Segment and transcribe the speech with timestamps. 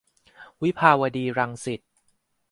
[0.61, 1.79] วิภาวดี-รังสิต